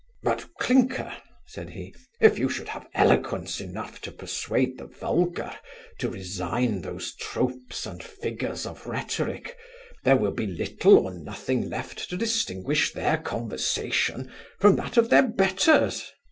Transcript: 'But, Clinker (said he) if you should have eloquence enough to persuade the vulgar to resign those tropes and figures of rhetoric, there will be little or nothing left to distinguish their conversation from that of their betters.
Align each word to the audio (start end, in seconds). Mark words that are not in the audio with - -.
'But, 0.23 0.45
Clinker 0.59 1.13
(said 1.45 1.69
he) 1.69 1.93
if 2.19 2.39
you 2.39 2.49
should 2.49 2.69
have 2.69 2.87
eloquence 2.95 3.61
enough 3.61 4.01
to 4.01 4.11
persuade 4.11 4.79
the 4.79 4.87
vulgar 4.87 5.53
to 5.99 6.09
resign 6.09 6.81
those 6.81 7.13
tropes 7.13 7.85
and 7.85 8.01
figures 8.01 8.65
of 8.65 8.87
rhetoric, 8.87 9.55
there 10.03 10.17
will 10.17 10.31
be 10.31 10.47
little 10.47 11.05
or 11.05 11.13
nothing 11.13 11.69
left 11.69 12.09
to 12.09 12.17
distinguish 12.17 12.91
their 12.93 13.19
conversation 13.19 14.31
from 14.59 14.75
that 14.77 14.97
of 14.97 15.11
their 15.11 15.27
betters. 15.27 16.11